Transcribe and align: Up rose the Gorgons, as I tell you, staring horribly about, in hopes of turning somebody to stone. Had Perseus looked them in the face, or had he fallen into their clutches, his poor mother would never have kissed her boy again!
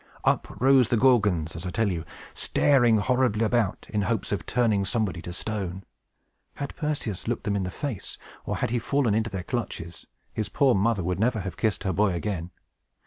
Up 0.25 0.47
rose 0.59 0.89
the 0.89 0.97
Gorgons, 0.97 1.55
as 1.55 1.67
I 1.67 1.69
tell 1.69 1.91
you, 1.91 2.05
staring 2.33 2.97
horribly 2.97 3.45
about, 3.45 3.85
in 3.91 4.01
hopes 4.01 4.31
of 4.31 4.47
turning 4.47 4.83
somebody 4.83 5.21
to 5.21 5.31
stone. 5.31 5.83
Had 6.55 6.75
Perseus 6.75 7.27
looked 7.27 7.43
them 7.43 7.55
in 7.55 7.65
the 7.65 7.69
face, 7.69 8.17
or 8.43 8.57
had 8.57 8.71
he 8.71 8.79
fallen 8.79 9.13
into 9.13 9.29
their 9.29 9.43
clutches, 9.43 10.07
his 10.33 10.49
poor 10.49 10.73
mother 10.73 11.03
would 11.03 11.19
never 11.19 11.41
have 11.41 11.55
kissed 11.55 11.83
her 11.83 11.93
boy 11.93 12.13
again! 12.13 12.49